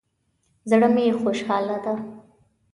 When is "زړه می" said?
0.69-1.05